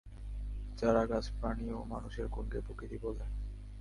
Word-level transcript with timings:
চারাগাছ, 0.77 1.25
প্রাণী 1.39 1.67
ও 1.71 1.79
মানুষের 1.83 2.27
গুণকে 2.27 2.59
প্রকৃতি 2.59 2.97
বলে। 2.97 3.25